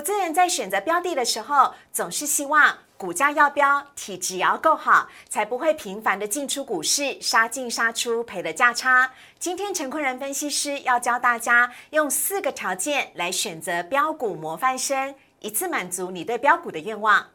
[0.00, 9.12] 投资人在选择标的的时候，总是希望股价要标，体质也要够好，才不会频繁的进出股市，杀进杀出，赔了价差。
[9.38, 17.26] 今天陈坤仁分析师要教大家用四个条件来选择标股模范生，一次满足你对标股的愿望。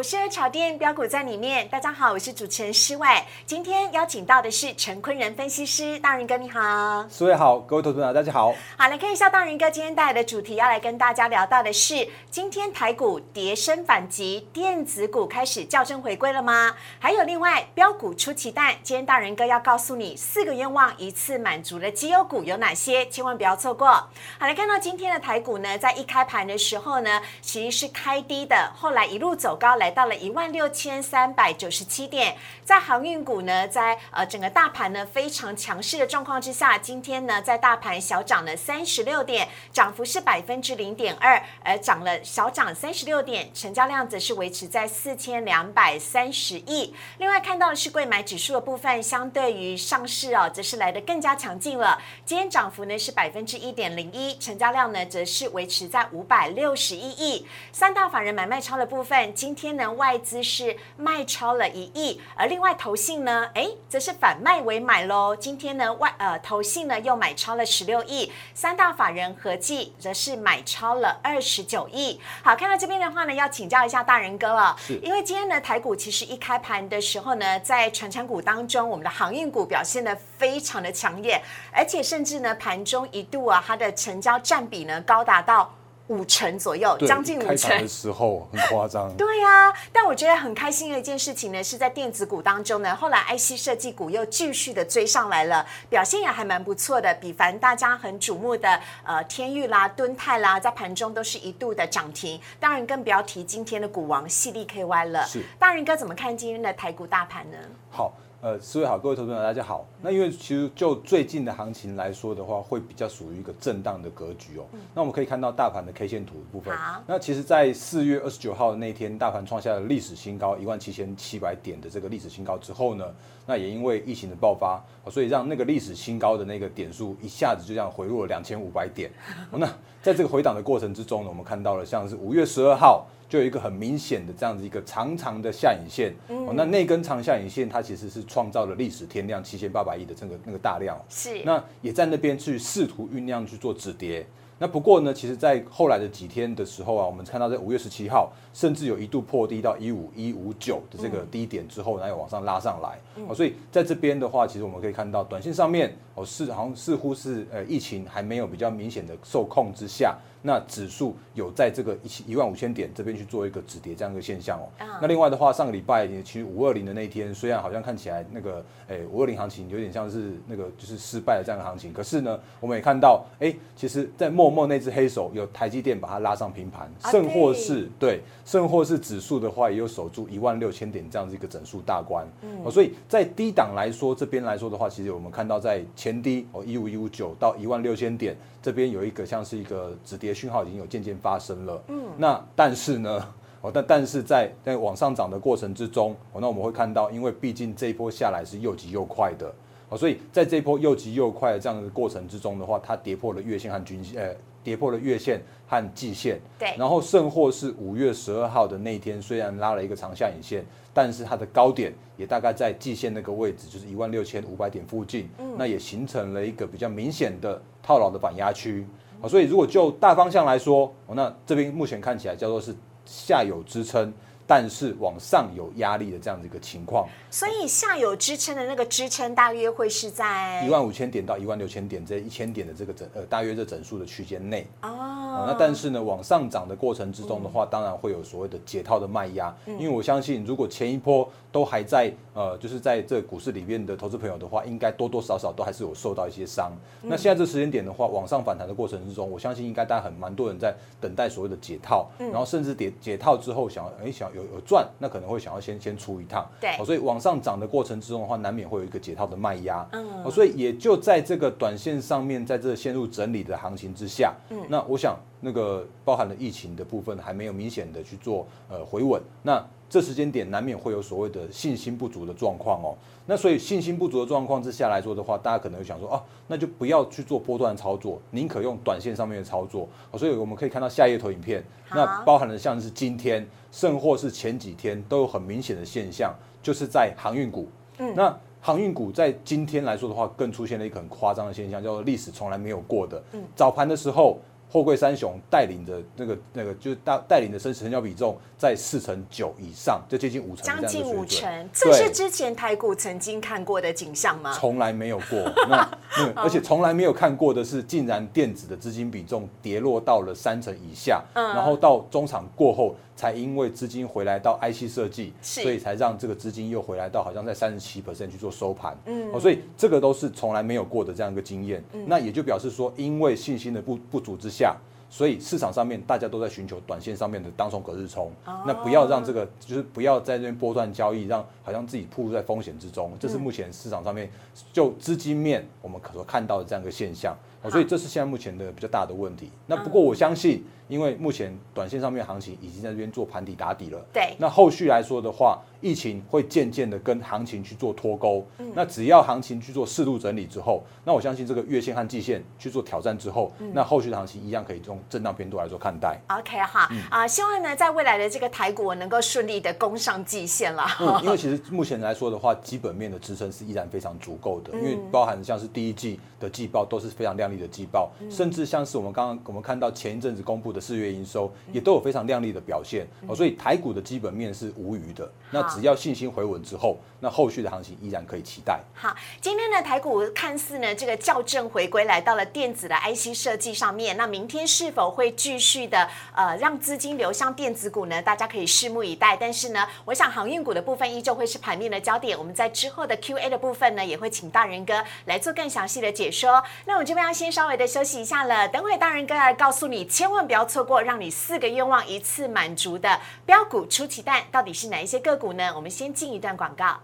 [0.00, 3.06] 股市炒店标股在里面，大家好，我是主持人施伟。
[3.44, 8.54] 今天邀请到的是陈坤仁分析师，大仁哥你好，施伟好，各位投资者大家好。
[8.78, 16.74] 好，来看一下大仁哥今天带来的主题，要来跟大家聊到的是，今天台股跌升反击，电子股开始校正回归了吗？
[16.98, 23.88] 还有另外标股出奇蛋，今天大仁哥要告诉你四个愿望一次满足的绩优股有哪些，千万不要错过。
[23.88, 24.08] 好，
[24.46, 29.76] 来看到今天的台股呢，在一开盘的时候呢，其实是开低的，后来一路走高。
[29.76, 46.94] 来到了一万六千三百九十七点，在航运股呢，在呃整个大盘呢非常强势的状况之下，今天呢在大盘小涨了三十六点，涨幅是百分之零点二，而涨了小涨三十六点，成交量则是维持在四千两百三十亿。
[47.18, 51.98] 另外看到的是贵买指数的部分，相对于上市哦，则是来的更加强劲了。
[52.26, 57.46] 今天涨幅呢是百分之一点零一，成交量呢则是维持在五百六十一亿。
[57.72, 59.70] 三大法人买卖超的部分，今天。
[59.88, 65.36] 外资是卖超了一亿，而另外投信呢，哎，则是反卖为买喽。
[65.36, 72.20] 今天呢，外呃投信呢又买超了十六亿，三大法人合计则是买超了二十九亿。
[72.42, 81.40] 好，看到这边的话呢，要请教一下大人哥了，因为今天呢台股其实一开盘的时候呢，在传产股当中，我们的航运股表现的非常的强烈，
[81.72, 85.74] 而且甚至呢盘中一度啊，它的成交占比呢高达到。
[86.10, 89.08] 五成左右，将近五成的时候很夸张。
[89.16, 97.14] 对呀，但我觉得很开心的一件事情呢，是在电子股当中呢，后来 IC 设计股又继续的追上来了，表现也还蛮不错的。
[97.14, 102.40] 比凡大家很瞩目的呃天域啦、敦泰啦，在盘中都是一度的涨停。
[102.58, 105.24] 当然更不要提今天的股王系利 KY 了。
[105.26, 107.56] 是，大人哥怎么看今天的台股大盘呢？
[107.88, 108.12] 好。
[108.42, 109.86] 呃，四位好，各位投资者大家好。
[110.00, 114.64] 那因为其实就最近的行情来说的话，会比较属于一个震荡的格局哦。
[114.94, 116.74] 那我们可以看到大盘的 K 线图部分。
[117.06, 123.04] 那其实，在四月二十九号的那天，大盘创下了历史新高一万七千七百点的这个历史新高之后呢，
[123.44, 129.10] 那也因为疫情的爆发，所以让那个历史新高的那个点数一下子就这样回落了两千五百点。
[129.52, 129.66] 那
[130.00, 133.06] 在这个回档的过程之中呢，我们看到了像是五月十二号。
[133.30, 144.26] 就有一个很明显的这样子一个长长的下影线，哦，那那根长下影线它其实是创造了历史天量七千八百亿的这个那个大量，是，那也在那边去试图酝酿去做止跌。
[144.62, 152.98] 那不过呢，其实，在后来的几天的时候啊，我们看到在五月十七号，甚至有一度破低到一五一五九的这个低点之后，然后往上拉上来。
[153.26, 164.68] 哦，所以在这边的话，其实我们可以看到，短线上面哦是好像似乎是呃疫情还没有比较明显的受控之下，那指数有在这个一一万五千点这边去做一个止跌这样一个现象哦。
[165.00, 182.26] 那另外的话，上个礼拜其实五二零的那一天，虽然好像看起来那个诶五二零行情有点像是那个就是失败的这样的行情，可是呢，我们也看到哎，其实在默默那只黑手有台积电把它拉上平盘，甚或是对，甚或是指数的话也有守住一万六千点这样子一个整数大关。
[182.42, 191.82] 嗯，所以在低档来说，这边来说的话，其实我们看到在前低哦一五一五九到一万六千点这边有一个像是一个止跌讯号已经有渐渐发生了。
[191.88, 199.52] 嗯，那但是呢，哦但但是在在往上涨的过程之中，哦那我们会看到，因为毕竟这一波下来是又急又快的。
[199.88, 206.40] 哦，所以在这一波又急又快的这样的过程之中的话，它跌破了月线和均线，呃，跌破了月线和季线。
[206.58, 206.74] 对。
[206.78, 215.28] 然后甚或是五月十二号的那天，虽然拉了一个长下影线，但是它的高点也大概在季线那个位置，就是一万六千五百点附近。
[215.38, 215.54] 嗯。
[215.58, 218.86] 那也形成了一个比较明显的套牢的反压区。
[219.22, 224.12] 啊，所以如果就大方向来说，哦，那这边目前看起来叫做是下有支撑。
[224.50, 234.66] 但是往上有压力的这样的一个情况，所以下有支撑的那个支撑大约会是在一万五千点到一万六千点这一千点的这个整呃大约这整数的区间内。
[234.82, 235.46] 哦。
[235.46, 246.72] 那但是呢，往上涨的过程之中的话，当然会有所谓的解套的卖压，因为我相信如果前一波都还在呃就是在这股市里面的投资朋友的话，应该多多少少都还是有受到一些伤。
[247.02, 254.39] 那现在这时间点的话，往上反弹的过程之中，我相信应该大家很蛮多人在等待所谓的解套，然后甚至解解套之后想哎想有。
[254.40, 272.94] 有有赚，那可能会想要先先出一趟，对，所以往上涨的过程之中的话，难免会有一个解套的卖压，嗯，所以也就在这个短线上面，在这陷入整理的行情之下，嗯，那我想那个包含了疫情的部分还没有明显的去做呃回稳，那这时间点难免会有所谓的信心不足的状况哦。
[273.26, 279.88] 那所以信心不足的状况之下来说的话，大家可能会想说，哦，那就不要去做波段操作，宁可用短线上面的操作。
[280.16, 287.68] 所以我们可以看到下页投影片，那包含了像是今天，甚或是前几天都有很明显的现象，就是在航运股。
[287.98, 293.22] 嗯，那航运股在今天来说的话，更出现了一个很夸张的现象，叫做历史从来没有过的。
[293.32, 294.38] 嗯，早盘的时候。
[294.70, 304.52] 货柜三雄带领的那个那个就是带带领的生死成交比重在四成九以上，就接近五成，将近五成，这是之前台股曾经看过的景象吗？
[304.52, 305.38] 从来没有过，
[305.68, 305.90] 那
[306.34, 312.94] 而且从来没有看过的是，竟然电子的资金比重跌落到了三成以下，然后到中场过后。
[313.20, 324.74] 才因为资金回来到 IC 设计，所以才让这个资金又回来到好像在三十七 percent 去做收盘，嗯，哦，所以这个都是从来没有过的这样一个经验，那也就表示说，因为信心的不不足之下。
[325.12, 328.30] 所以市场上面大家都在寻求短线上面的当冲隔日冲，
[328.64, 333.10] 那不要让这个就是不要在这边波段交易，让好像自己暴露在风险之中。
[333.18, 334.30] 这是目前市场上面
[334.72, 337.36] 就资金面我们可所看到的这样一个现象。
[337.68, 339.50] 所以这是现在目前的比较大的问题。
[339.66, 344.00] 那不过我相信，因为目前短线上面行情已经在这边做盘底打底了。
[344.12, 344.34] 对。
[344.38, 348.46] 那后续来说的话，疫情会渐渐的跟行情去做脱钩。
[348.74, 354.98] 那只要行情去做适度整理之后，那我相信这个月线和季线去做挑战之后，那后续的行情一样可以用。
[355.08, 356.20] 震荡偏度来做看待。
[356.28, 360.84] OK 哈啊，希望呢在未来的这个台股能够顺利的攻上季线了。
[361.00, 364.72] 嗯，因为其实目前来说的话，基本面的支撑是依然非常足够的。
[364.78, 373.06] 因为包含像是第一季的季报都是非常亮丽的季报，甚至像是我们刚刚我们看到前一阵子公布的四月营收也都有非常亮丽的表现。
[373.26, 375.30] 哦，所以台股的基本面是无虞的。
[375.50, 378.80] 那只要信心回稳之后，那后续的行情依然可以期待。
[378.94, 388.22] 好，今天的台股看似呢这个校正回归来到了电子的 IC 设计上面，那明天是否会继续的呃让资金流向电子股呢？
[388.22, 389.36] 大家可以拭目以待。
[389.36, 392.38] 但是呢，我想航运股的部分依旧会是盘面的焦点。
[392.38, 396.62] 我们在之后的 Q&A 的部分呢，也会请大人哥来做更详细的解说。
[396.86, 405.72] 那我这边要先稍微的休息一下了，等会大人哥来告诉你，千万不要错过让你四个愿望一次满足的标股出奇蛋，到底是哪一些个股呢？
[405.74, 407.00] 我们先进一段广告，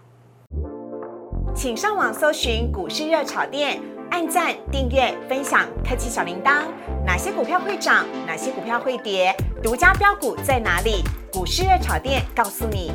[1.55, 3.81] 请上网搜寻股市热炒店。
[4.11, 6.65] 按赞、订阅、分享，开启小铃铛。
[7.03, 8.05] 哪些股票会涨？
[8.27, 9.35] 哪些股票会跌？
[9.63, 11.03] 独家标股在哪里？
[11.33, 12.91] 股市热炒店告诉你。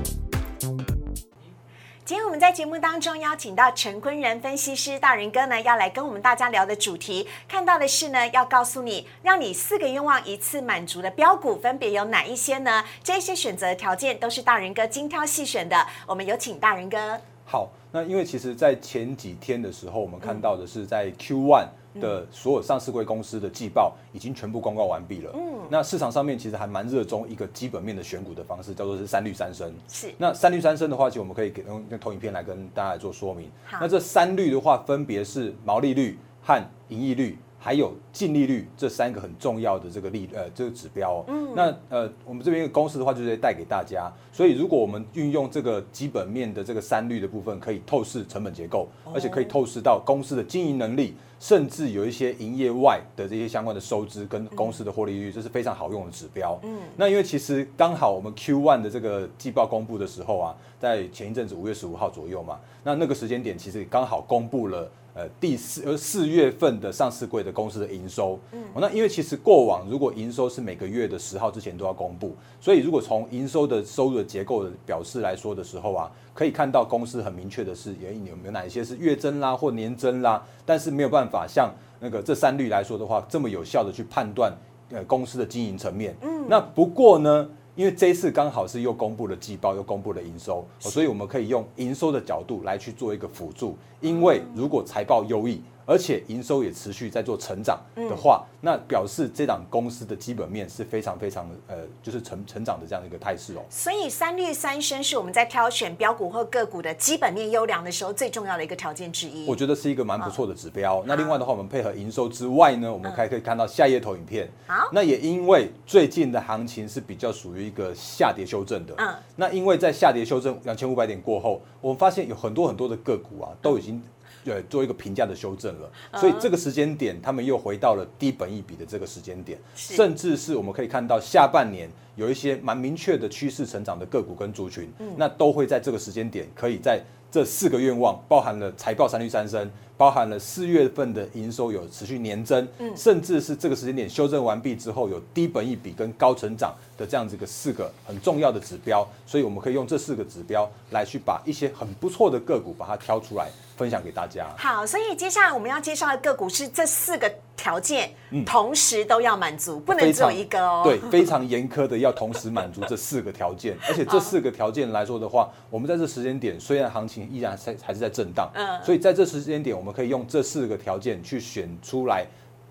[2.05, 12.85] 今天我们在节目当中邀请到陈坤仁分析师大人哥呢，要来跟我们大家聊的主题，看到的是呢，要告诉你，让你四个愿望一次满足的标股分别有哪一些呢？
[13.05, 15.87] 这些选择条件都是大人哥精挑细选的。
[16.05, 17.21] 我们有请大人哥。
[17.45, 17.71] 好。
[17.95, 21.69] 那因为其实，在前几天的时候，我们看到的是在 Q one
[22.01, 25.31] 的所有上市贵公司的季报已经全部公告完毕了。
[25.35, 29.73] 嗯，那市场上面其实还蛮热衷一个基本面的选股的方式，叫做是三率三升。
[29.89, 30.13] 是。
[30.19, 33.51] 那三率三升的话，其实我们可以给用投影片来跟大家来做说明。
[33.71, 37.39] 那这三率的话，分别是毛利率和盈利率。
[37.65, 56.59] 还有净利率这三个很重要的这个利呃这个指标，嗯，那呃我们这边公司的话就是带给大家，所以如果我们运用这个基本面的这个三率的部分，可以透视成本结构，而且可以透视到公司的经营能力，甚至有一些营业外的这些相关的收支跟公司的获利率，这是非常好用的指标。
[56.65, 64.91] 嗯，那因为其实刚好我们 Q one 的这个季报公布的时候啊，在前一阵子五月十五号左右嘛，那那个时间点其实刚好公布了。
[65.15, 84.51] 呃，第四呃四月份的上市柜的公司的营收，嗯，那因为其实过往如果营收是每个月的十号之前都要公布，所以如果从营收的收入的结构的表示来说的时候啊，可以看到公司很明确的是有有没有哪一些是月增啦或年增啦，但是没有办法像那个这三率来说的话，这么有效的去判断
[84.91, 87.49] 呃公司的经营层面，嗯，那不过呢。
[87.75, 93.77] 因为这一次刚好是又公布了季报，又公布了营收，所以我们可以用营收的角度来去做一个辅助。
[94.01, 103.63] 因为如果财报优异，而且营收也持续在做成长的话，那表示这档公司的基本面是非常非常呃，就是成成长的这样的一个态势哦。
[103.69, 109.47] 所以三率三升是我们在挑选标股或个股的基本面优良的时候最重要的一个条件之一。
[109.49, 111.03] 我觉得是一个蛮不错的指标。
[111.07, 114.49] 那另外的话，我们配合营收之外呢，我们还可以看到下页投影片。
[114.67, 118.95] 好，那也因为最近的行情是比较属于一个下跌修正的。
[118.99, 124.01] 嗯，那因为在下跌修正两千五百点过后，我们发现有很多很多的个股啊，都已经。
[124.45, 139.71] 对，做一个评价的修正了，所以这个时间点，他们又回到了低本一比的这个时间点，甚至是我们可以看到下半年有一些蛮明确的趋势成长的个股跟族群，那都会在这个时间点，可以在这四个愿望，包含了财报三率三升。
[139.95, 153.49] 包含了四月份的营收有持续年增，甚至是这个时间点修正完毕之后有低本一比跟高成长的这样子一个四个很重要的指标，所以我们可以用这四个指标来去把一些很不错的个股把它挑出来
[153.83, 154.47] 分享给大家。
[154.57, 158.15] 好，所以接下来我们要介绍的个股是这四个条件，
[158.47, 160.83] 同时都要满足，不能只有一个哦。
[160.85, 172.25] 对，非常严苛的要同时满足这四个条件， 而且这四个条件来说的话，我们在这时间点虽然行情依然在还是在震荡，嗯，所以在这时间点我们可以用这四个条件去选出来。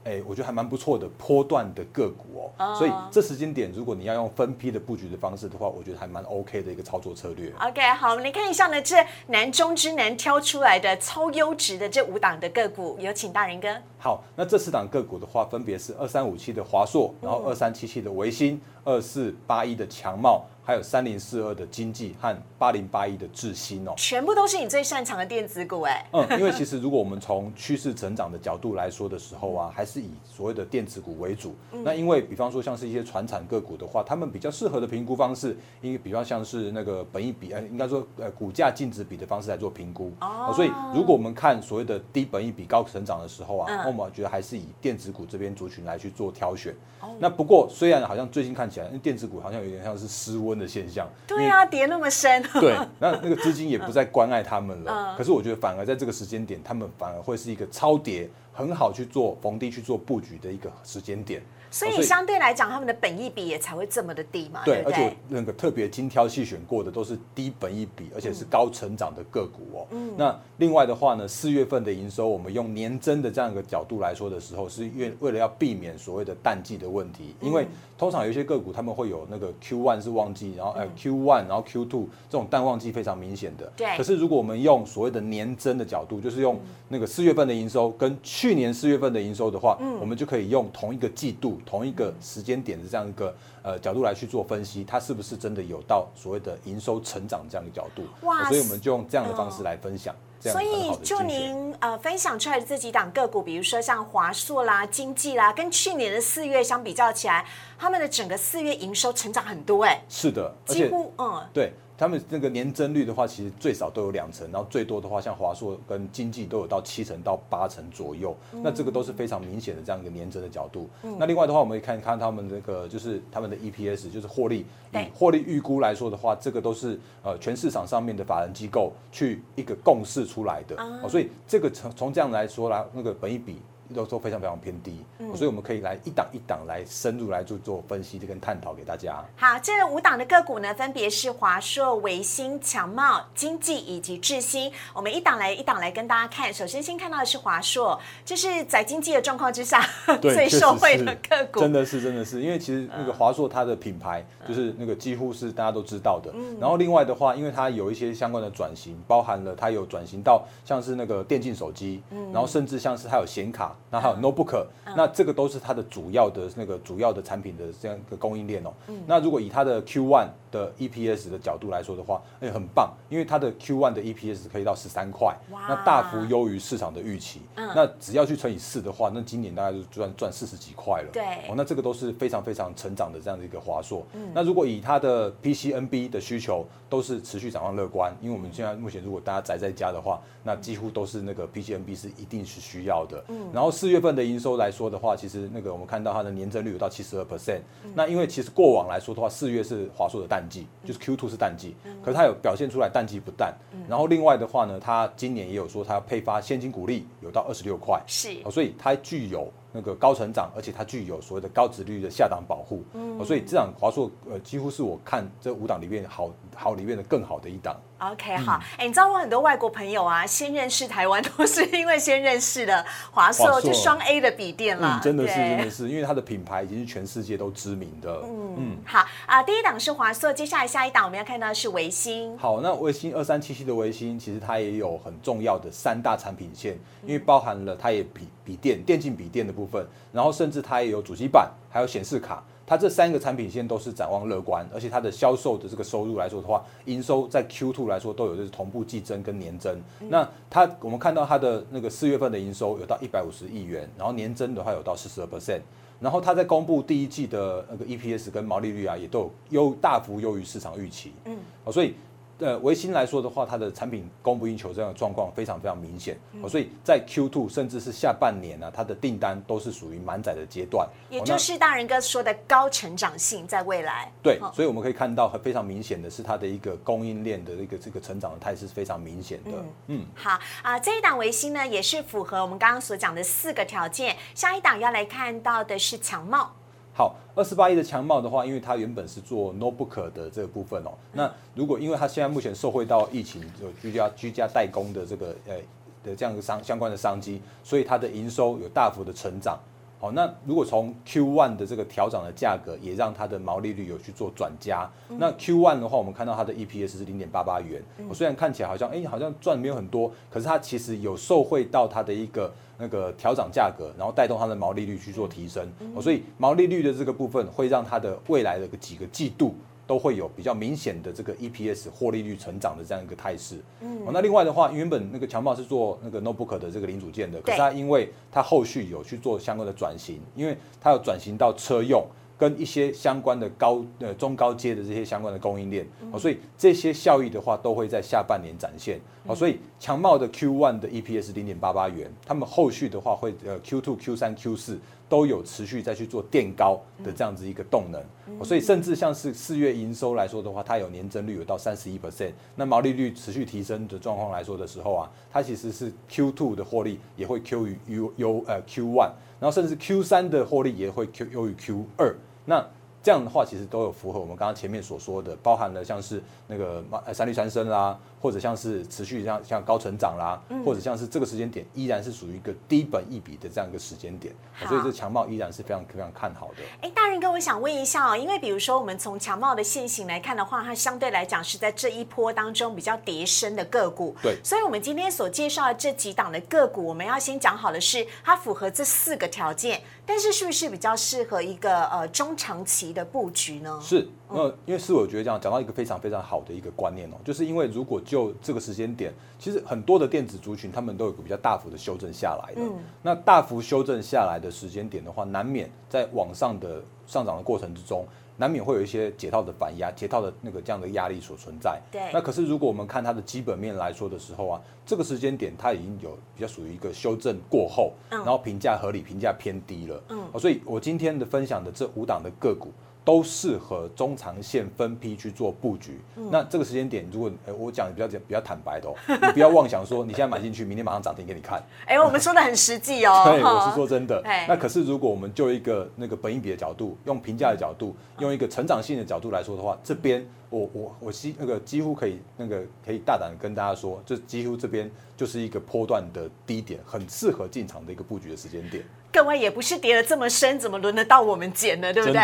[0.04, 7.54] 哎，我觉得还蛮不错的，波段的个股哦，所以这时间点，如果你要用分批的布局的方式的话，我觉得还蛮 OK 的一个操作策略。
[7.60, 8.96] OK，好，你看一下呢，这
[9.28, 13.68] 难中之难挑出来的超优质的这五档的个股，有请大人哥。
[14.00, 20.46] 好，那这四档个股的话，分别是二三五七的华硕，然后二三七七的维新，二四八一的强茂。
[20.64, 26.06] 还有三零四二的经济和八零八一的智新哦，全部都是你最擅长的电子股哎。
[26.14, 31.56] 嗯，因为其实如果我们从趋势成长的角度来说的时候啊，还是以所谓的电子股为主。
[31.84, 40.12] 那因为比方说像是一些传产个股的话，他们比较适合的评估方式，因为比方像是那个本益比，呃，应该说呃股价净值比的方式来做评估。
[40.22, 40.54] 哦。
[40.56, 46.72] 所以如果我们看所谓的低本益比高成长的时候啊，那我们觉得还是以电子股这边族群来去做挑选。
[47.00, 47.10] 哦。
[47.20, 50.51] 那不过虽然好像最近看起来，因为电子股好像有点像是失温。
[50.58, 55.16] 的现象，对啊，跌那么深， 对，那那个资金也不再关爱他们了。
[55.18, 61.42] 可是我觉得反而在这个时间点，他们反而会是一个超跌，很好去做逢低去做布局的一个时间点。
[61.74, 64.62] 所以相对来讲，他们的本益比也才会这么的低嘛。
[64.66, 69.88] 对，而且那个特别精挑细选过的都是低本益比，而且是高成长的个股哦。
[69.92, 70.14] 嗯。
[70.18, 77.66] 那另外的话呢，四月份的营收，我们用年增的这样一个角度来说的时候，是为为了要避免所谓的淡季的问题，因为
[78.02, 83.72] 通常有一些个股他们会有那个 Q one 是旺季，然后呃 Q one，然后 Q two 这种淡旺季非常明显的。
[83.78, 83.96] 对。
[83.96, 92.42] 可是如果我们用所谓的年增的角度，就是用那个四月份的营收跟去年四月份的营收的话，嗯，我们就可以用同一个季度同一个时。
[92.42, 93.32] 时间点的这样一个
[93.62, 98.02] 呃角度来去做分析，它是不是真的有到所谓的营收成长这样的角度？
[98.26, 98.50] 哇！
[98.50, 100.16] 所以我们就用这样的方式来分享。
[100.42, 107.46] 所以就您呃分享出来的这几档个股，比如说像华硕啦、经济啦，跟去年的四月相比较起来，
[107.78, 110.02] 他们的整个四月营收成长很多哎。
[110.10, 111.74] 是的，几乎嗯对。
[112.02, 118.36] 他们那个年增率的话，其实最少都有两成，然后最多的话，像华硕跟经济都有到七成到八成左右。
[118.64, 120.90] 那这个都是非常明显的这样一个年增的角度。
[121.20, 130.76] 那另外的话，我们可以看看他们那个就是他们的 EPS，就是获利，以获利预估来说的话，这个都是呃全市场上面的法人机构去一个共识出来的。
[130.82, 133.58] 哦，所以这个从从这样来说来，那个本一比。
[133.94, 135.04] 都都非常非常偏低，
[135.36, 139.24] 所以我们可以来一档一档来深入来做做分析，跟探讨给大家。
[139.36, 144.72] 好，这五档的个股呢，分别是华硕、维新、强茂、经济以及智新。
[144.94, 146.54] 我们一档来一档来跟大家看。
[146.54, 149.86] 首先先看到的是华硕，就是在经济的状况之下
[150.22, 156.32] 最受惠的个股，真的是真的是，因为其实那个华硕它的品牌就是那个几乎是大家都知道的。
[156.34, 163.76] 嗯然后另外的话，因为它有一些相关的转型，包含了它有转型到像是那个电竞手机，嗯然后甚至像是它有显卡。
[163.90, 168.72] 那还有 notebook，那这个都是它的主要的那个主要的产品的这样一个供应链哦。
[169.06, 177.42] 那如果以它的 Q one 的 EPS 的角度来说的话，哎，很棒，因为它的 Q one 的 EPS 可以到十三块，那大幅优于市场的预期。
[177.56, 181.10] 那只要去乘以四的话，那今年大概就赚赚四十几块了。
[181.12, 184.06] 对，哦，那这个都是非常非常成长的这样的一个华硕。
[184.34, 193.22] 那如果以它的 PCNB 的需求都是持续展望乐观，因为我们现在目前如果大家宅在家的话，那几乎都是那个 PCNB 是一定是需要的。
[193.28, 193.71] 嗯，然后。
[193.72, 197.62] 四月份的营收来说的话，其实那个我们看到它的年增率有到七十二 percent。
[197.96, 201.74] 那因为其实过往来说的话，四月是华硕的淡季，就是 Q two 是淡季，
[202.04, 203.56] 可是它有表现出来淡季不淡。
[203.88, 209.52] 然后另外的话呢，它今年也有说它要配发现金股利有到二十六块，是，所以它具有。
[209.72, 217.76] 那个高成长，而且它具有所谓的高值率的下档保护，嗯，所以这档华硕呃几乎是我看这五档里面好好里面的更好的一档。
[218.00, 228.12] OK，好，哎，你知道我很多外国朋友啊，先认识台湾都是因为先认识了华硕，就双 A 的笔电了，真的是真的是，因为它的品牌已经是全世界都知名的。
[228.24, 232.36] 嗯嗯，好啊，第一档是华硕，接下来下一档我们要看到是维新。
[232.40, 240.32] 好，那维新二三七七的维新，其实它也有很重要的三大产品线，因为包含了它也笔笔电电竞笔电的部分，然后。
[240.32, 249.80] 甚至它也有主机板，还有显示卡，它这三个产品线都是展望乐观，而且它的销售的这个收入来说的话，营收在 Q two 来说都有就是同步季增跟年增。
[250.10, 255.62] 那它我们看到它的那个四月份的营收有到一百五十亿元，然后年增的话有到四十二 percent，
[256.00, 261.12] 然后它在公布第一季的那个 EPS 跟毛利率啊，也都有优大幅优于市场预期。
[261.26, 261.38] 嗯，
[261.72, 261.94] 所以。
[262.42, 266.18] 呃，维新来说的话，它的产品供不应求这样的状况非常非常明显，
[266.50, 274.12] 所以在 Q2 甚至是下半年呢，它的订单都是属于满载的阶段，也就是大人哥说的高成长性，在未来。
[274.24, 279.52] 对，所以我们可以看到非常明显的是它的一个供应链的一个这个成长的态势非常明显的。
[279.86, 284.18] 嗯，好啊，这一档维新呢，也是符合我们刚刚所讲的四个条件。
[284.34, 286.52] 下一档要来看到的是强茂。
[286.94, 290.92] 好，二十八亿的强茂的话，因为它原本是做 notebook 的这个部分哦。
[291.14, 295.56] 那如果因为它现在目前受惠到疫情，有居家居家代工的这个呃
[296.04, 299.58] 的这样一个商相关的商机，所以它的营收有大幅的成长。
[300.02, 304.90] 好，那如果从 Q one 的这个调涨的价格，也让它的毛利率有去做转加。
[305.08, 307.80] 那 Q one 的话，我们看到它的 EPS 是零点八八元。
[308.10, 315.72] 我虽然看起来好像哎，好像赚没有很多，可是它其实有受惠到它的一个那个调整价格，然后带动它的毛利率去做提升。
[316.02, 319.54] 所以毛利率的这个部分会让它的未来的几个季度。
[319.92, 323.60] 都会有比较明显的这个 EPS 获利率成长的这样一个态势。
[323.82, 332.02] 嗯，那另外的话，原本那个强茂是做那个 notebook 的这个零组件的，可是它因为它后续有去做相关的转型，因为它要转型到车用
[332.42, 339.00] 跟一些相关的高呃中高阶的这些相关的供应链，哦，所以这些效益的话都会在下半年展现。
[339.28, 344.80] 哦，所以强茂的 Q one 的 EPS 零点八八元，他们后续的话会呃 Q two、Q 三、Q 四。
[345.12, 348.02] 都有持续再去做垫高的这样子一个动能，
[348.46, 352.00] 所以甚至像是四月营收来说的话，它有年增率有到三十一。
[352.00, 361.86] percent，那毛利率持续提升的状况来说的时候啊，它其实是 Q two 的获利也会 Q 于 U U 呃 Q one，然后甚至 Q 三的获利也会 Q 优于 Q
[361.98, 362.66] 二，那。
[363.04, 374.34] 这样的话，其实都有符合我们刚刚前面所说的，包含了像是那个三氯三砷啦，或者像是持续像像高成长啦，或者像是这个时间点依然是属于一个低本一笔的这样一个时间点，
[374.68, 376.64] 所以这强茂依然是非常非常看好的。
[376.82, 384.16] 哎，大人哥，我想问一下哦，因为比如说我们从强茂的现形来看的话，它相对来讲是在这一波当中比较跌升的个股。
[384.22, 393.80] 对，所以我们今天所介绍的这几档的个股，我们要先讲好的是它符合这四个条件，但是是不是比较适合一个呃中长期的布局呢？
[393.82, 402.62] 是，那因为是我觉得这样讲到一个非常非常好的一个观念哦，就是因为如果就这个时间点，其实很多的电子族群他们都有个比较大幅的修正下来的，
[403.02, 411.80] 那大幅修正下来的时间点的话，难免在往上的上涨的过程之中，难免会有一些解套的反压、解套的那个这样的压力所存在。
[411.90, 420.04] 对，那可是如果我们看它的基本面来说的时候啊，这个时间点它已经有比较属于一个修正过后，然后评价合理、评价偏低了。
[420.10, 422.74] 嗯，所以我今天的分享的这五档的个股。
[423.04, 426.00] 都适合中长线分批去做布局。
[426.30, 431.62] 那这个时间点，如果我讲比较比较坦白的，哦 你不要妄想说你现在买进去，明天马上涨停给你看。
[431.86, 433.24] 哎，我们说的很实际哦。
[433.26, 434.22] 对，我是说真的。
[434.48, 448.84] 那可是如果我们就一个那个本益比的角度，用评价的角度，用一个成长性的角度来说的话，这边我我我几那个几乎可以那个可以大胆跟大家说，这几乎这边就是一个波段的低点，很适合进场的一个布局的时间点。
[449.12, 451.94] 各位也不是跌的这么深，怎么轮得到我们捡呢？
[451.94, 452.22] 对不对？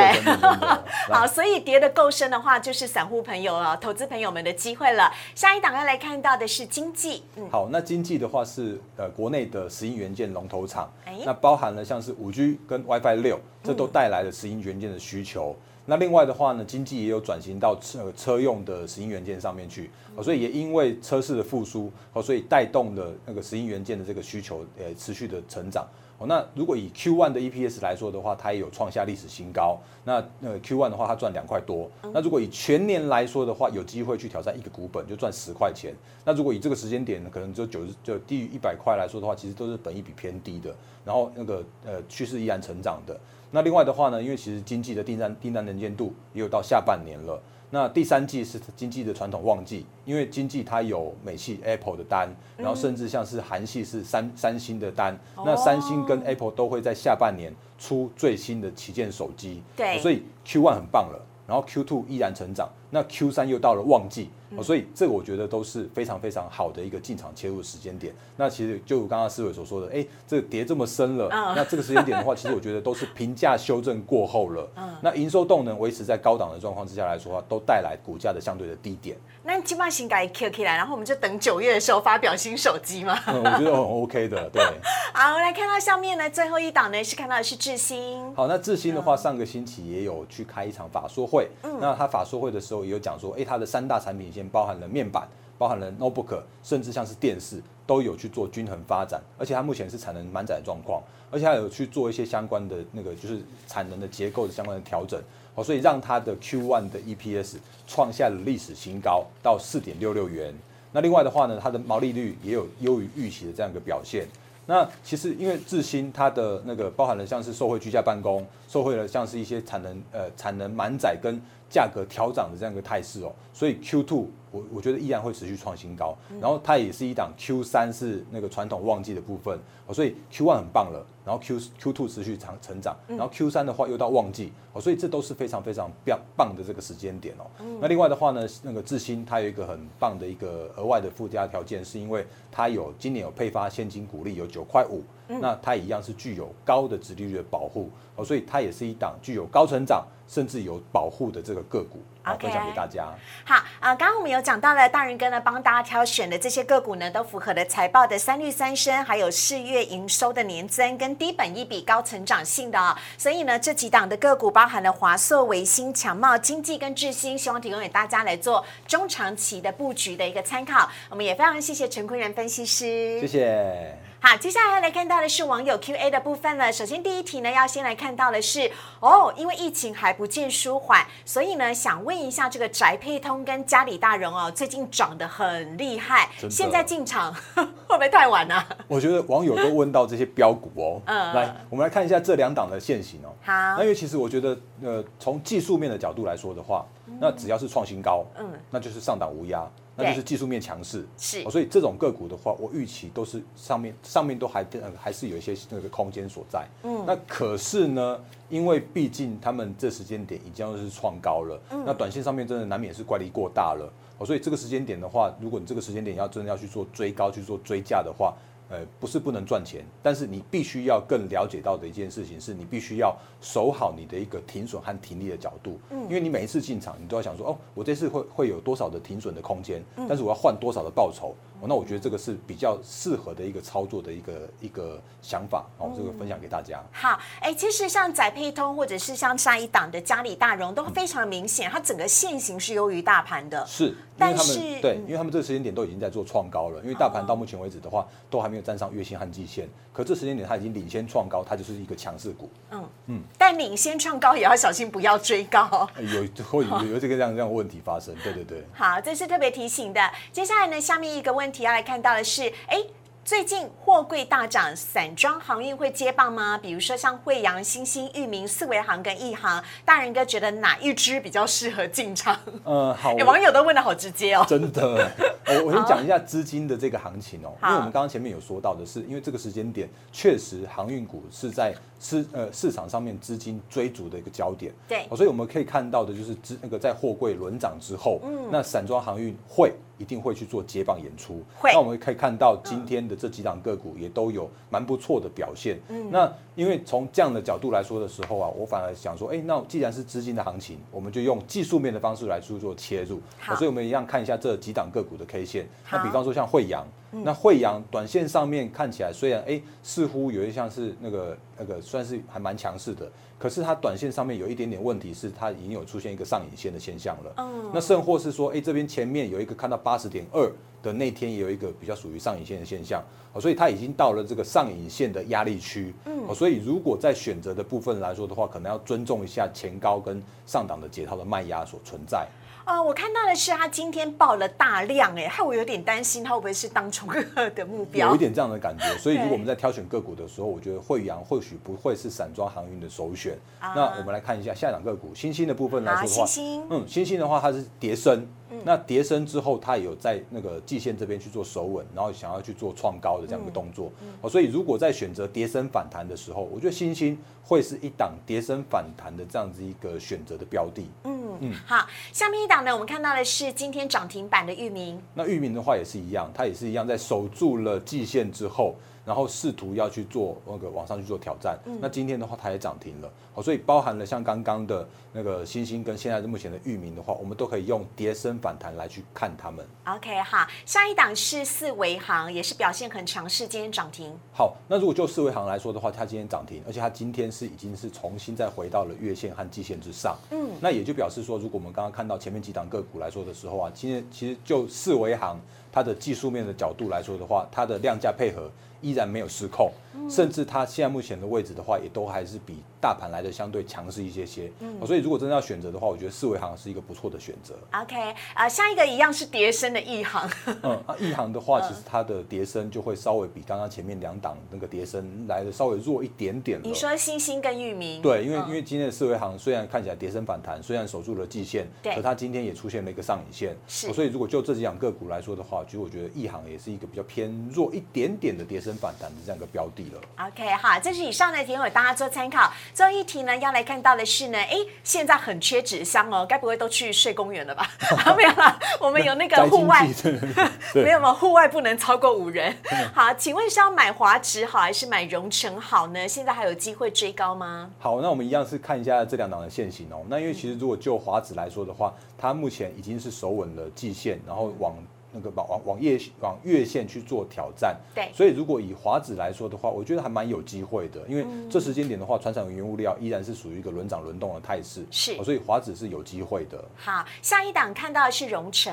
[1.12, 5.12] 好，所以跌的够深的话，就是散户朋友啊、投资朋友们的机会了。
[5.36, 7.24] 下一档要来看到的是经济。
[7.36, 10.90] 嗯，好，那经济的话是呃国内的石英元件龙头厂，
[11.26, 15.56] 那包含了像是五 G 跟 WiFi 六，这都带来了石英元件的需求。
[15.90, 19.90] 那另外的话呢，经济也有转型到车车用的石英元件上面去，
[20.22, 25.86] 所以也因为车市的复苏，哦，所以带动的那个石英元件的这个需求，呃，持续的成长。
[26.20, 29.80] 哦，那如果以 Q one 的 EPS 来说的话，它也有创下历史新高。
[30.04, 31.88] 那呃 Q one 的话，它赚两块多。
[32.12, 35.94] 那如果以全年来说的话，有机会去挑战一个股本，就赚十块钱。
[36.26, 40.76] 那如果以这个时间点，可能就九十就低于一百块来说的话，其实都是本益比偏低的。
[41.06, 43.16] 然后那个呃趋势依然成长的。
[43.52, 47.40] 那另外的话呢，因为其实经济的订单订单能见度也有到下半年了。
[47.70, 64.30] 那第三季是经济的传统旺季，因为经济它有美系 Apple 的单，然后甚至像是韩系是三三星的单，那三星跟 Apple 都会在下半年出最新的旗舰手机，对，所以 Q one 很棒了，然后 Q two 依然成长，那 Q 三又到了旺季。
[64.64, 68.16] 所以这个我觉得都是非常非常好的一个进场切入时间点。
[68.38, 74.66] 那其实就刚刚思伟所说的，哎，这个跌这么深了，那这个时间点的话，其实我觉得都是平价修正过后了。
[75.02, 79.18] 那营收动能维持在高档的状况之下来说话，都带来股价的相对的低点。
[79.44, 83.20] 那金马型改 Q 起来，然后我们就等九月的时候发表新手机嘛。
[83.28, 84.64] 我觉得很 OK 的，对。
[85.14, 88.34] 好，我来看到下面呢，最后一档呢是看到的是智新。
[88.34, 91.50] 好，那智新的话，上个星期也有去开一场法说会。
[91.64, 91.78] 嗯。
[91.82, 94.28] 那他法说会的时候也有讲说，哎，它的三大产品。
[94.32, 105.20] 线包含了面板，包含了 notebook，甚至像是电视，都有去做均衡发展，而且它目前是产能满载的状况，而且它有去做一些相关的那个就是产能的结构的相关的调整，
[105.56, 107.56] 哦，所以让它的 Q1 的 EPS
[107.88, 110.54] 创下了历史新高，到四点六六元。
[110.92, 114.28] 那另外的话呢，它的毛利率也有优于预期的这样一个表现。
[114.68, 129.58] 那其实因为智新它的那个包含了像是受惠居家办公，受惠了像是一些产能呃产能满载跟价格调涨的这样一个态势哦，所以 Q2 我我觉得依然会持续创新高，然后它也是一档 Q3 是那个传统旺季的部分。
[129.86, 137.48] 哦，所以 Q1 很棒了，然后 Q Q2 持续长成长，然后 Q3 的话又到旺季哦，所以这都是非常非常棒棒的这个时间点哦。
[137.82, 152.00] 那另外的话呢，那个智新它有一个很棒的一个额外的附加条件，是因为它有今年有配发现金股利有九块五，那它一样是具有高的殖利率的保护哦，所以它也是一档具有高成长甚至有保护的这个个股，
[152.40, 153.08] 分享给大家。
[153.46, 162.94] 好啊，刚刚我们有讲到了大人哥呢，帮大家挑选的这些个股呢，都符合了财报的三率三升，还有四月营收的年增跟低本一比高成长性的哦。
[163.18, 170.90] 所以呢，这几档的个股包含了华硕、维新、强茂、经济跟智新，希望提供给大家来做中长期的布局的一个参考。
[171.10, 174.07] 我们也非常谢谢陈坤仁分析师，谢谢。
[174.20, 176.74] 好，接下来要来看到的是网友 Q&A 的部分了。
[176.74, 191.34] 首先第一题呢，要先来看到的是哦，因为疫情还不见舒缓，所以呢，想问一下这个宅配通跟家里大人哦，最近涨得很厉害，现在进场 会不会太晚呢、我觉得网友都问到这些标股哦， 嗯。
[191.36, 193.30] 来，我们来看一下这两档的现形哦。
[193.44, 193.54] 好。
[193.78, 196.84] 那因为其实我觉得，呃，从技术面的角度来说的话，
[197.22, 198.50] 那只要是创新高，嗯。
[198.72, 199.64] 那就是上档无压，
[199.98, 201.06] 那就是技术面强势。
[201.18, 206.66] 是哦所以这种个股的话，我预期都是上面上面都还呃还是有一些那个空间所在。
[206.84, 213.92] 嗯，那可是呢，因为毕竟他们这时间点已经是创高了，嗯那短线上面真的难免是乖离过大了。
[214.20, 218.34] 哦，所以这个时间点的话，如果你这个时间点要真的要去做追高、去做追价的话，
[218.70, 225.80] 呃，不是不能赚钱，但是你必须要更了解到的一件事情是，你必须要守好你的一个停损和停利的角度。
[225.90, 231.34] 嗯，因为你每一次进场，你都要想说，哦，我这次会会有多少的停损的空间，但是我要换多少的报酬。
[231.62, 235.66] 哦，那我觉得这个是比较适合的一个操作的一个一个想法。
[235.78, 236.82] 哦，这个分享给大家。
[236.92, 243.66] 好，哎，其实像载配通或者是像上一档的嘉里大荣都非常明显，它整个线型是优于大盘的。
[243.66, 252.50] 是，但是对嗯，因为他们这个时间点都已经在做创高了，因为大盘到目前为止的话，都还没有站上月线和季线，可这时间点它已经领先创高，它就是一个强势股。
[252.72, 255.90] 嗯嗯但领先创高也要小心，不要追高。
[255.96, 258.64] 呃有会有有这个这样这样问题发生，对对对。
[258.74, 260.02] 好，这是特别提醒的。
[260.32, 262.84] 接下来呢，下面一个问题要来看到的是，哎。
[263.28, 266.58] 最近货柜大涨，散装航运会接棒吗？
[266.58, 272.40] 比如说像惠阳、新兴、裕民、四维航跟亿航，大人哥觉得哪一支比较适合进场？
[272.64, 274.46] 呃，好，哎，网友都问的好直接哦。
[274.48, 275.12] 真的，
[275.46, 285.06] 我我先讲一下资金的这个行情哦，因好为我们刚刚前面有说到的是，因为这个时间点确实航运股是在市呃市场上面资金追逐的一个焦点，对。
[285.10, 288.50] 哦所以我们可以看到的就是资那个在货柜轮涨之后，嗯。
[288.52, 291.72] 那散装航运会一定会去做接棒演出，会。
[291.74, 296.10] 那我们可以看到今天的这几档个股也都有蛮不错的表现，嗯。
[296.12, 303.54] 那因为从这样的角度来说的时候啊，我反而想说，哎，那既然是资金的行情，我们就用技术面的方式来去做切入，好。
[303.54, 305.68] 哦所以我们一样看一下这几档个股的 K 线。
[305.92, 317.34] 那比方说像惠阳，那惠阳短线上面看起来虽然哎似乎有一项是那个那个算是还蛮强势的，可是它短线上面有一点点问题是它已经有出现一个上影线的现象了。
[317.38, 320.50] 嗯那甚或是说，哎这边前面有一个看到八十点二
[320.82, 325.94] 的那天也有一个比较属于上影线的现象，哦，所以它已经到了这个上影线的压力区。
[326.06, 332.28] 嗯，哦，所以如果在选择的部分来说的话，可能要尊重一下前高跟上档的解套的卖压所存在。
[332.68, 338.18] 呃，我看到的是他今天爆了大量，哎，害我有点担心他会不会是当冲客的目标有一。
[338.18, 343.38] 点这样的感觉，所以如果我们在挑选个股的时候，我觉得惠阳或许不会是散装航运的首选。
[343.62, 348.28] 啊那我们来看一下下档个股，新兴的部分来好，说的话，星星，嗯，新兴的话它是叠升，
[348.66, 353.90] 那跌升之后，它也有在那个季线这边去做守稳，然后想要去做创高的这样一个动作。
[354.20, 360.86] 哦，所以如果在选择跌升反弹的时候，我觉得新兴会是一档跌升反弹的这样子一个选择的标的。
[361.06, 361.17] 嗯，
[361.66, 368.76] 好，下面一档呢，我们看到的是今天涨停板的域名，那域名的话也是一样，它也是一样，在守住了季线之后，
[369.08, 371.58] 然后试图要去做那个往上去做挑战。
[371.66, 379.66] 嗯那今天的话，它也涨停了，好，所以包含了像刚刚的那个星星跟现在目前的域名的话，我们都可以用跌升反弹来去看它们。
[379.86, 384.12] OK，好，下一档是四维行，也是表现很强势，今天涨停。
[384.34, 390.18] 好，那如果就四维行来说的话，它今天涨停，而且它今天是已经是重新再回到了月线和季线之上。
[390.32, 395.40] 嗯，那也就表示说，如果我们刚刚看到前面几档个股来说的时候啊，今天其实就四维行
[395.72, 398.50] 它的技术面的角度来说的话，它的量价配合
[398.82, 399.72] 依然没有失控，
[400.10, 404.52] 甚至它现在目前的位置的话，也都还是比大盘来的相对强势一些些。
[404.60, 407.56] 嗯，所以如果真的要选择的话，我觉得四维行是一个不错的选择。
[407.72, 410.30] OK，呃，下一个一样是叠升的一行。
[410.64, 416.68] 嗯，那一行的话，其实它的叠升就会稍微比刚刚前面两档那个叠升来的稍微弱一点点了。
[416.68, 418.02] 你说星星跟域名？
[418.02, 430.28] 对，因为、嗯因为今天的四维行虽然看起来叠升反弹，虽然守住了季线，对可它今天也出现了一个上影线，是所以如果就这几档个股来说的话，其实我觉得一行也是一个比较偏弱一点点的叠升反弹的这样一个标的了。
[430.28, 432.52] OK，好，这是以上的提供给大家做参考。
[432.74, 437.70] 最后一题呢，要来看到的是呢，哎，现在很缺纸箱哦，该不会都去睡公园了吧？
[438.06, 439.88] 啊没有啦，我们有那个宅户外
[440.74, 441.14] 没有吗？
[441.14, 442.56] 户外不能超过五人。
[442.94, 446.08] 好，请问是要买华指好还是买荣成好呢？
[446.08, 447.70] 现在还有机会追高吗？
[447.80, 450.04] 好，那我们一样是看一下这两档的线型哦。
[450.08, 454.76] 那因为其实如果就华指来说的话，它目前已经是守稳了季线，然后往
[455.18, 457.76] 那个往往往月往月线去做挑战。
[457.94, 458.10] 对。
[458.14, 461.50] 所以如果以华子来说的话，我觉得还蛮有机会的，因为嗯。
[461.50, 465.14] 这时间点的话，船产原物料依然是属于一个轮涨轮动的态势，是。
[465.20, 466.64] 哦所以华子是有机会的。
[466.78, 468.72] 好，下一档看到的是荣成，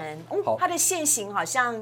[0.59, 1.74] 它的线型好像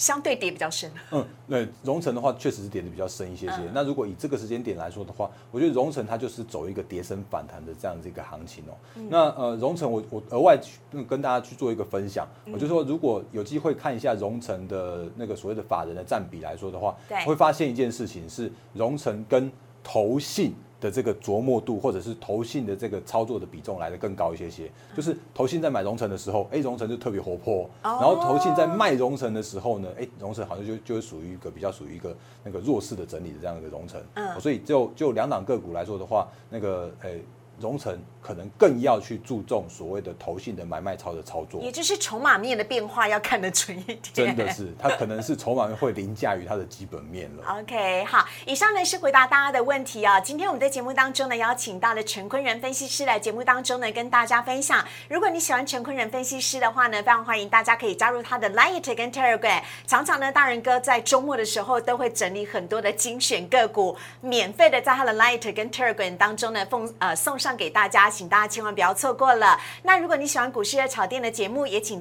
[0.00, 0.90] 相对跌比较深。
[1.10, 3.58] 嗯，对，荣成的话确实是跌的比较深一些些。
[3.58, 19.52] 嗯那如果以这个时间点来说的话，我觉得荣成它就是走一个跌升反弹的这样子一个行情哦、嗯那呃，荣成我我额外去嗯跟大家去做一个分享，嗯我就说如果有机会看一下荣成的那个所谓的法人的占比来说的话对，会发现一件事情是荣成跟
[19.84, 20.54] 投信。
[20.80, 37.22] 的这个琢磨度，或者是投信的这个操作的比重来的更高一些些，就是投信在买融成的时候，哎，融成就特别活泼，然后投信在卖融成的时候呢，哎，融成好像就就是属于一个比较属于一个那个弱势的整理的这样一个融成，嗯所以就就两档个股来说的话，那个诶。
[37.60, 43.98] 荣成可能更要去注重所谓的投信的买卖操的操作，也就是筹码面的变化要看得准一点。
[44.12, 47.60] 真的是它可能是筹码面会凌驾于它的基本面了。
[47.60, 54.84] OK，好，以上呢是回答大家的问题啊、今天我们在节目当中呢，邀请到了陈坤仁分析师来节目当中呢，跟大家分享。
[55.08, 59.60] 如果你喜欢陈坤仁分析师的话呢，非常欢迎大家可以加入他的 Light 跟 Telegram。
[59.86, 69.60] 常常呢，大人哥在周末的时候都会整理很多的精选个股，免费的在他的 Light 跟 Telegram 当中呢，奉呃送给大家，请大家千万不要错过了。
[69.84, 71.98] 那如果你喜欢股市的炒店的节目，也请。